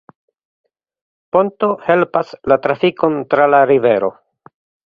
Ponto 1.37 1.69
helpas 1.89 2.33
la 2.53 2.59
trafikon 2.67 3.21
tra 3.35 3.49
la 3.55 3.63
rivero. 3.75 4.15